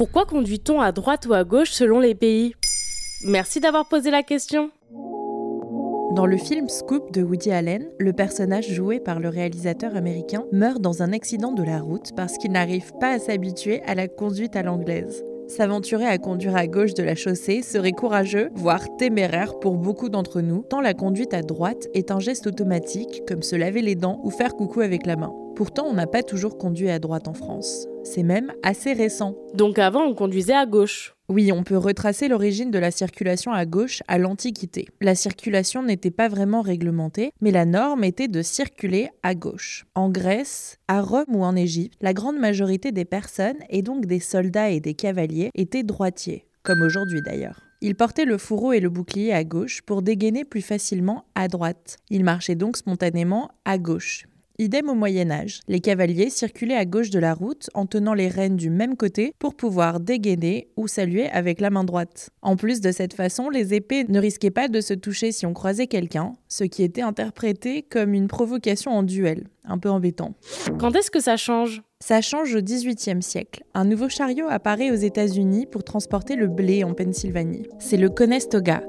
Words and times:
Pourquoi 0.00 0.24
conduit-on 0.24 0.80
à 0.80 0.92
droite 0.92 1.26
ou 1.26 1.34
à 1.34 1.44
gauche 1.44 1.72
selon 1.72 2.00
les 2.00 2.14
pays? 2.14 2.54
Merci 3.22 3.60
d'avoir 3.60 3.86
posé 3.86 4.10
la 4.10 4.22
question. 4.22 4.70
Dans 6.16 6.24
le 6.24 6.38
film 6.38 6.70
Scoop 6.70 7.12
de 7.12 7.22
Woody 7.22 7.50
Allen, 7.52 7.86
le 7.98 8.14
personnage 8.14 8.72
joué 8.72 8.98
par 8.98 9.20
le 9.20 9.28
réalisateur 9.28 9.94
américain 9.94 10.46
meurt 10.52 10.80
dans 10.80 11.02
un 11.02 11.12
accident 11.12 11.52
de 11.52 11.62
la 11.62 11.80
route 11.80 12.12
parce 12.16 12.38
qu'il 12.38 12.52
n'arrive 12.52 12.92
pas 12.98 13.10
à 13.10 13.18
s'habituer 13.18 13.82
à 13.82 13.94
la 13.94 14.08
conduite 14.08 14.56
à 14.56 14.62
l'anglaise. 14.62 15.22
S'aventurer 15.48 16.06
à 16.06 16.16
conduire 16.16 16.56
à 16.56 16.66
gauche 16.66 16.94
de 16.94 17.02
la 17.02 17.14
chaussée 17.14 17.60
serait 17.60 17.92
courageux, 17.92 18.48
voire 18.54 18.96
téméraire 18.96 19.58
pour 19.58 19.76
beaucoup 19.76 20.08
d'entre 20.08 20.40
nous, 20.40 20.62
tant 20.62 20.80
la 20.80 20.94
conduite 20.94 21.34
à 21.34 21.42
droite 21.42 21.88
est 21.92 22.10
un 22.10 22.20
geste 22.20 22.46
automatique, 22.46 23.24
comme 23.28 23.42
se 23.42 23.54
laver 23.54 23.82
les 23.82 23.96
dents 23.96 24.18
ou 24.24 24.30
faire 24.30 24.54
coucou 24.54 24.80
avec 24.80 25.04
la 25.04 25.16
main. 25.16 25.34
Pourtant, 25.60 25.84
on 25.84 25.92
n'a 25.92 26.06
pas 26.06 26.22
toujours 26.22 26.56
conduit 26.56 26.88
à 26.88 26.98
droite 26.98 27.28
en 27.28 27.34
France. 27.34 27.86
C'est 28.02 28.22
même 28.22 28.50
assez 28.62 28.94
récent. 28.94 29.36
Donc 29.52 29.78
avant, 29.78 30.04
on 30.04 30.14
conduisait 30.14 30.54
à 30.54 30.64
gauche. 30.64 31.14
Oui, 31.28 31.52
on 31.52 31.64
peut 31.64 31.76
retracer 31.76 32.28
l'origine 32.28 32.70
de 32.70 32.78
la 32.78 32.90
circulation 32.90 33.52
à 33.52 33.66
gauche 33.66 34.02
à 34.08 34.16
l'Antiquité. 34.16 34.88
La 35.02 35.14
circulation 35.14 35.82
n'était 35.82 36.10
pas 36.10 36.28
vraiment 36.28 36.62
réglementée, 36.62 37.32
mais 37.42 37.50
la 37.50 37.66
norme 37.66 38.04
était 38.04 38.26
de 38.26 38.40
circuler 38.40 39.10
à 39.22 39.34
gauche. 39.34 39.84
En 39.94 40.08
Grèce, 40.08 40.78
à 40.88 41.02
Rome 41.02 41.26
ou 41.28 41.44
en 41.44 41.54
Égypte, 41.54 41.98
la 42.00 42.14
grande 42.14 42.38
majorité 42.38 42.90
des 42.90 43.04
personnes, 43.04 43.58
et 43.68 43.82
donc 43.82 44.06
des 44.06 44.20
soldats 44.20 44.70
et 44.70 44.80
des 44.80 44.94
cavaliers, 44.94 45.50
étaient 45.54 45.82
droitiers, 45.82 46.46
comme 46.62 46.80
aujourd'hui 46.80 47.20
d'ailleurs. 47.20 47.60
Ils 47.82 47.96
portaient 47.96 48.24
le 48.24 48.38
fourreau 48.38 48.72
et 48.72 48.80
le 48.80 48.88
bouclier 48.88 49.34
à 49.34 49.44
gauche 49.44 49.82
pour 49.82 50.00
dégainer 50.00 50.46
plus 50.46 50.62
facilement 50.62 51.26
à 51.34 51.48
droite. 51.48 51.98
Ils 52.08 52.24
marchaient 52.24 52.54
donc 52.54 52.78
spontanément 52.78 53.50
à 53.66 53.76
gauche. 53.76 54.24
Idem 54.60 54.90
au 54.90 54.94
Moyen 54.94 55.30
Âge. 55.30 55.60
Les 55.68 55.80
cavaliers 55.80 56.28
circulaient 56.28 56.76
à 56.76 56.84
gauche 56.84 57.08
de 57.08 57.18
la 57.18 57.32
route 57.32 57.70
en 57.72 57.86
tenant 57.86 58.12
les 58.12 58.28
rênes 58.28 58.58
du 58.58 58.68
même 58.68 58.94
côté 58.94 59.32
pour 59.38 59.54
pouvoir 59.54 60.00
dégainer 60.00 60.68
ou 60.76 60.86
saluer 60.86 61.30
avec 61.30 61.62
la 61.62 61.70
main 61.70 61.82
droite. 61.82 62.28
En 62.42 62.56
plus 62.56 62.82
de 62.82 62.92
cette 62.92 63.14
façon, 63.14 63.48
les 63.48 63.72
épées 63.72 64.04
ne 64.06 64.20
risquaient 64.20 64.50
pas 64.50 64.68
de 64.68 64.82
se 64.82 64.92
toucher 64.92 65.32
si 65.32 65.46
on 65.46 65.54
croisait 65.54 65.86
quelqu'un, 65.86 66.34
ce 66.48 66.64
qui 66.64 66.82
était 66.82 67.00
interprété 67.00 67.80
comme 67.80 68.12
une 68.12 68.28
provocation 68.28 68.90
en 68.90 69.02
duel. 69.02 69.48
Un 69.64 69.78
peu 69.78 69.88
embêtant. 69.88 70.34
Quand 70.78 70.94
est-ce 70.94 71.10
que 71.10 71.20
ça 71.20 71.38
change? 71.38 71.80
Ça 71.98 72.20
change 72.20 72.54
au 72.54 72.60
XVIIIe 72.60 73.22
siècle. 73.22 73.64
Un 73.72 73.86
nouveau 73.86 74.10
chariot 74.10 74.46
apparaît 74.50 74.90
aux 74.90 74.94
États-Unis 74.94 75.64
pour 75.72 75.84
transporter 75.84 76.36
le 76.36 76.48
blé 76.48 76.84
en 76.84 76.92
Pennsylvanie. 76.92 77.66
C'est 77.78 77.96
le 77.96 78.10
Conestoga. 78.10 78.82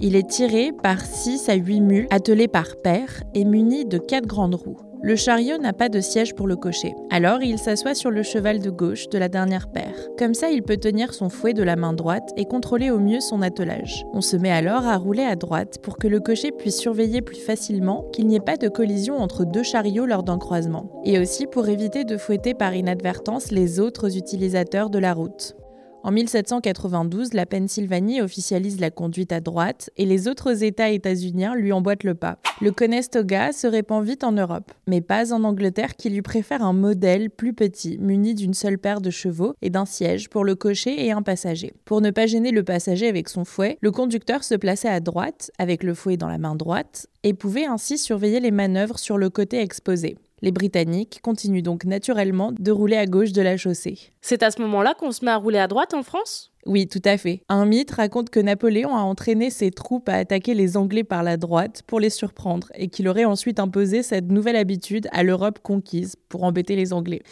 Il 0.00 0.16
est 0.16 0.30
tiré 0.30 0.70
par 0.82 1.04
6 1.04 1.50
à 1.50 1.54
8 1.54 1.80
mules 1.82 2.06
attelées 2.10 2.48
par 2.48 2.76
paire 2.82 3.22
et 3.34 3.44
muni 3.44 3.84
de 3.84 3.98
4 3.98 4.26
grandes 4.26 4.54
roues. 4.54 4.78
Le 5.00 5.14
chariot 5.14 5.58
n'a 5.58 5.72
pas 5.72 5.88
de 5.88 6.00
siège 6.00 6.34
pour 6.34 6.48
le 6.48 6.56
cocher, 6.56 6.94
alors 7.10 7.40
il 7.42 7.58
s'assoit 7.58 7.94
sur 7.94 8.10
le 8.10 8.24
cheval 8.24 8.58
de 8.58 8.70
gauche 8.70 9.08
de 9.08 9.16
la 9.16 9.28
dernière 9.28 9.68
paire. 9.68 9.94
Comme 10.18 10.34
ça, 10.34 10.50
il 10.50 10.64
peut 10.64 10.76
tenir 10.76 11.14
son 11.14 11.28
fouet 11.28 11.54
de 11.54 11.62
la 11.62 11.76
main 11.76 11.92
droite 11.92 12.30
et 12.36 12.46
contrôler 12.46 12.90
au 12.90 12.98
mieux 12.98 13.20
son 13.20 13.40
attelage. 13.42 14.04
On 14.12 14.20
se 14.20 14.36
met 14.36 14.50
alors 14.50 14.86
à 14.86 14.96
rouler 14.96 15.22
à 15.22 15.36
droite 15.36 15.78
pour 15.82 15.98
que 15.98 16.08
le 16.08 16.18
cocher 16.18 16.50
puisse 16.50 16.78
surveiller 16.78 17.22
plus 17.22 17.36
facilement 17.36 18.06
qu'il 18.12 18.26
n'y 18.26 18.34
ait 18.34 18.40
pas 18.40 18.56
de 18.56 18.68
collision 18.68 19.16
entre 19.18 19.44
deux 19.44 19.62
chariots 19.62 20.06
lors 20.06 20.24
d'un 20.24 20.38
croisement, 20.38 20.90
et 21.04 21.20
aussi 21.20 21.46
pour 21.46 21.68
éviter 21.68 22.04
de 22.04 22.16
fouetter 22.16 22.54
par 22.54 22.74
inadvertance 22.74 23.52
les 23.52 23.78
autres 23.78 24.16
utilisateurs 24.16 24.90
de 24.90 24.98
la 24.98 25.14
route. 25.14 25.57
En 26.04 26.12
1792, 26.12 27.34
la 27.34 27.44
Pennsylvanie 27.44 28.22
officialise 28.22 28.80
la 28.80 28.90
conduite 28.90 29.32
à 29.32 29.40
droite 29.40 29.90
et 29.96 30.06
les 30.06 30.28
autres 30.28 30.62
États 30.62 30.90
états-uniens 30.90 31.56
lui 31.56 31.72
emboîtent 31.72 32.04
le 32.04 32.14
pas. 32.14 32.38
Le 32.60 32.70
Conestoga 32.70 33.52
se 33.52 33.66
répand 33.66 34.04
vite 34.04 34.22
en 34.22 34.32
Europe, 34.32 34.72
mais 34.86 35.00
pas 35.00 35.32
en 35.32 35.42
Angleterre 35.42 35.96
qui 35.96 36.08
lui 36.08 36.22
préfère 36.22 36.62
un 36.62 36.72
modèle 36.72 37.30
plus 37.30 37.52
petit, 37.52 37.98
muni 37.98 38.34
d'une 38.34 38.54
seule 38.54 38.78
paire 38.78 39.00
de 39.00 39.10
chevaux 39.10 39.54
et 39.60 39.70
d'un 39.70 39.86
siège 39.86 40.28
pour 40.28 40.44
le 40.44 40.54
cocher 40.54 41.04
et 41.04 41.10
un 41.10 41.22
passager. 41.22 41.74
Pour 41.84 42.00
ne 42.00 42.10
pas 42.10 42.26
gêner 42.26 42.52
le 42.52 42.62
passager 42.62 43.08
avec 43.08 43.28
son 43.28 43.44
fouet, 43.44 43.76
le 43.80 43.90
conducteur 43.90 44.44
se 44.44 44.54
plaçait 44.54 44.88
à 44.88 45.00
droite, 45.00 45.50
avec 45.58 45.82
le 45.82 45.94
fouet 45.94 46.16
dans 46.16 46.28
la 46.28 46.38
main 46.38 46.54
droite, 46.54 47.08
et 47.24 47.34
pouvait 47.34 47.66
ainsi 47.66 47.98
surveiller 47.98 48.40
les 48.40 48.52
manœuvres 48.52 48.98
sur 48.98 49.18
le 49.18 49.30
côté 49.30 49.60
exposé. 49.60 50.16
Les 50.40 50.52
Britanniques 50.52 51.20
continuent 51.22 51.62
donc 51.62 51.84
naturellement 51.84 52.52
de 52.56 52.70
rouler 52.70 52.96
à 52.96 53.06
gauche 53.06 53.32
de 53.32 53.42
la 53.42 53.56
chaussée. 53.56 53.98
C'est 54.20 54.42
à 54.42 54.50
ce 54.50 54.60
moment-là 54.62 54.94
qu'on 54.94 55.10
se 55.10 55.24
met 55.24 55.30
à 55.30 55.36
rouler 55.36 55.58
à 55.58 55.66
droite 55.66 55.94
en 55.94 56.02
France? 56.02 56.52
Oui, 56.66 56.86
tout 56.86 57.02
à 57.04 57.16
fait. 57.16 57.42
Un 57.48 57.64
mythe 57.64 57.92
raconte 57.92 58.30
que 58.30 58.40
Napoléon 58.40 58.94
a 58.94 59.00
entraîné 59.00 59.50
ses 59.50 59.70
troupes 59.70 60.08
à 60.08 60.14
attaquer 60.14 60.54
les 60.54 60.76
Anglais 60.76 61.02
par 61.02 61.22
la 61.22 61.36
droite 61.36 61.82
pour 61.86 61.98
les 61.98 62.10
surprendre 62.10 62.68
et 62.74 62.88
qu'il 62.88 63.08
aurait 63.08 63.24
ensuite 63.24 63.58
imposé 63.58 64.02
cette 64.02 64.30
nouvelle 64.30 64.56
habitude 64.56 65.08
à 65.12 65.22
l'Europe 65.22 65.60
conquise 65.62 66.16
pour 66.28 66.44
embêter 66.44 66.76
les 66.76 66.92
Anglais. 66.92 67.22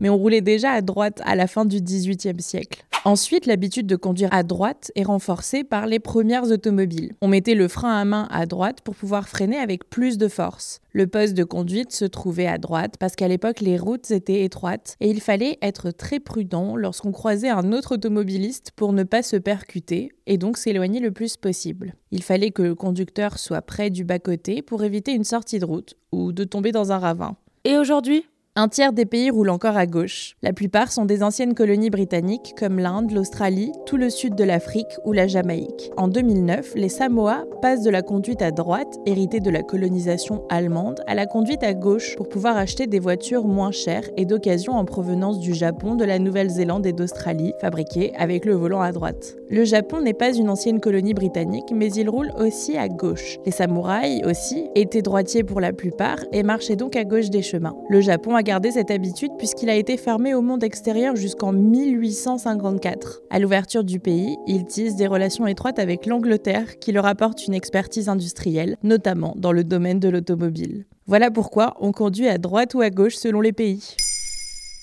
Mais 0.00 0.08
on 0.08 0.16
roulait 0.16 0.40
déjà 0.40 0.72
à 0.72 0.82
droite 0.82 1.22
à 1.24 1.36
la 1.36 1.46
fin 1.46 1.64
du 1.64 1.80
XVIIIe 1.80 2.42
siècle. 2.42 2.84
Ensuite, 3.06 3.46
l'habitude 3.46 3.86
de 3.86 3.96
conduire 3.96 4.28
à 4.30 4.42
droite 4.42 4.92
est 4.94 5.04
renforcée 5.04 5.64
par 5.64 5.86
les 5.86 5.98
premières 5.98 6.50
automobiles. 6.50 7.14
On 7.22 7.28
mettait 7.28 7.54
le 7.54 7.66
frein 7.66 7.96
à 7.96 8.04
main 8.04 8.28
à 8.30 8.44
droite 8.44 8.82
pour 8.82 8.94
pouvoir 8.94 9.26
freiner 9.26 9.56
avec 9.56 9.88
plus 9.88 10.18
de 10.18 10.28
force. 10.28 10.80
Le 10.92 11.06
poste 11.06 11.32
de 11.32 11.44
conduite 11.44 11.92
se 11.92 12.04
trouvait 12.04 12.46
à 12.46 12.58
droite 12.58 12.96
parce 12.98 13.16
qu'à 13.16 13.28
l'époque 13.28 13.60
les 13.60 13.78
routes 13.78 14.10
étaient 14.10 14.44
étroites 14.44 14.96
et 15.00 15.08
il 15.08 15.22
fallait 15.22 15.58
être 15.62 15.92
très 15.92 16.20
prudent 16.20 16.76
lorsqu'on 16.76 17.12
croisait 17.12 17.48
un 17.48 17.72
autre 17.72 17.94
automobiliste 17.94 18.72
pour 18.76 18.92
ne 18.92 19.04
pas 19.04 19.22
se 19.22 19.36
percuter 19.36 20.12
et 20.26 20.36
donc 20.36 20.58
s'éloigner 20.58 21.00
le 21.00 21.10
plus 21.10 21.38
possible. 21.38 21.94
Il 22.10 22.22
fallait 22.22 22.50
que 22.50 22.62
le 22.62 22.74
conducteur 22.74 23.38
soit 23.38 23.62
près 23.62 23.88
du 23.88 24.04
bas-côté 24.04 24.60
pour 24.60 24.84
éviter 24.84 25.12
une 25.12 25.24
sortie 25.24 25.58
de 25.58 25.64
route 25.64 25.96
ou 26.12 26.32
de 26.32 26.44
tomber 26.44 26.70
dans 26.70 26.92
un 26.92 26.98
ravin. 26.98 27.36
Et 27.64 27.78
aujourd'hui 27.78 28.24
un 28.56 28.66
tiers 28.66 28.92
des 28.92 29.06
pays 29.06 29.30
roulent 29.30 29.50
encore 29.50 29.76
à 29.76 29.86
gauche. 29.86 30.34
La 30.42 30.52
plupart 30.52 30.90
sont 30.90 31.04
des 31.04 31.22
anciennes 31.22 31.54
colonies 31.54 31.88
britanniques 31.88 32.54
comme 32.58 32.80
l'Inde, 32.80 33.12
l'Australie, 33.12 33.70
tout 33.86 33.96
le 33.96 34.10
sud 34.10 34.34
de 34.34 34.42
l'Afrique 34.42 34.98
ou 35.04 35.12
la 35.12 35.28
Jamaïque. 35.28 35.92
En 35.96 36.08
2009, 36.08 36.72
les 36.74 36.88
Samoa 36.88 37.44
passent 37.62 37.84
de 37.84 37.90
la 37.90 38.02
conduite 38.02 38.42
à 38.42 38.50
droite, 38.50 38.92
héritée 39.06 39.38
de 39.38 39.50
la 39.50 39.62
colonisation 39.62 40.42
allemande, 40.48 41.00
à 41.06 41.14
la 41.14 41.26
conduite 41.26 41.62
à 41.62 41.74
gauche 41.74 42.16
pour 42.16 42.28
pouvoir 42.28 42.56
acheter 42.56 42.88
des 42.88 42.98
voitures 42.98 43.44
moins 43.44 43.70
chères 43.70 44.10
et 44.16 44.24
d'occasion 44.24 44.72
en 44.72 44.84
provenance 44.84 45.38
du 45.38 45.54
Japon, 45.54 45.94
de 45.94 46.04
la 46.04 46.18
Nouvelle-Zélande 46.18 46.86
et 46.86 46.92
d'Australie, 46.92 47.52
fabriquées 47.60 48.12
avec 48.16 48.44
le 48.44 48.54
volant 48.54 48.80
à 48.80 48.90
droite. 48.90 49.36
Le 49.48 49.64
Japon 49.64 50.00
n'est 50.00 50.12
pas 50.12 50.32
une 50.32 50.50
ancienne 50.50 50.80
colonie 50.80 51.14
britannique, 51.14 51.72
mais 51.72 51.92
il 51.92 52.10
roule 52.10 52.32
aussi 52.36 52.76
à 52.76 52.88
gauche. 52.88 53.38
Les 53.46 53.52
samouraïs 53.52 54.24
aussi 54.24 54.70
étaient 54.74 55.02
droitiers 55.02 55.44
pour 55.44 55.60
la 55.60 55.72
plupart 55.72 56.18
et 56.32 56.42
marchaient 56.42 56.76
donc 56.76 56.96
à 56.96 57.04
gauche 57.04 57.30
des 57.30 57.42
chemins. 57.42 57.76
Le 57.88 58.00
Japon 58.00 58.39
gardé 58.42 58.70
cette 58.70 58.90
habitude 58.90 59.32
puisqu'il 59.38 59.70
a 59.70 59.74
été 59.74 59.96
fermé 59.96 60.34
au 60.34 60.42
monde 60.42 60.64
extérieur 60.64 61.16
jusqu'en 61.16 61.52
1854. 61.52 63.22
À 63.30 63.38
l'ouverture 63.38 63.84
du 63.84 64.00
pays, 64.00 64.36
il 64.46 64.64
tisse 64.66 64.96
des 64.96 65.06
relations 65.06 65.46
étroites 65.46 65.78
avec 65.78 66.06
l'Angleterre 66.06 66.78
qui 66.78 66.92
leur 66.92 67.06
apporte 67.06 67.46
une 67.46 67.54
expertise 67.54 68.08
industrielle, 68.08 68.76
notamment 68.82 69.34
dans 69.36 69.52
le 69.52 69.64
domaine 69.64 70.00
de 70.00 70.08
l'automobile. 70.08 70.86
Voilà 71.06 71.30
pourquoi 71.30 71.76
on 71.80 71.92
conduit 71.92 72.28
à 72.28 72.38
droite 72.38 72.74
ou 72.74 72.80
à 72.80 72.90
gauche 72.90 73.16
selon 73.16 73.40
les 73.40 73.52
pays. 73.52 73.96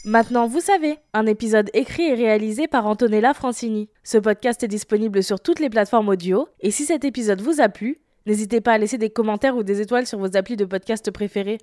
Maintenant, 0.06 0.48
vous 0.48 0.62
savez, 0.62 1.00
un 1.14 1.26
épisode 1.26 1.70
écrit 1.74 2.04
et 2.04 2.14
réalisé 2.14 2.68
par 2.68 2.88
Antonella 2.88 3.34
Francini. 3.34 3.90
Ce 4.04 4.18
podcast 4.18 4.64
est 4.64 4.70
disponible 4.70 5.22
sur 5.22 5.40
toutes 5.40 5.60
les 5.60 5.70
plateformes 5.70 6.08
audio, 6.08 6.48
et 6.62 6.72
si 6.72 6.86
cet 6.86 7.04
épisode 7.04 7.42
vous 7.42 7.60
a 7.60 7.68
plu, 7.68 7.98
n'hésitez 8.26 8.62
pas 8.62 8.74
à 8.74 8.78
laisser 8.78 8.98
des 8.98 9.10
commentaires 9.10 9.58
ou 9.58 9.64
des 9.64 9.82
étoiles 9.82 10.08
sur 10.08 10.20
vos 10.20 10.38
applis 10.38 10.56
de 10.56 10.64
podcast 10.64 11.12
préférés. 11.12 11.58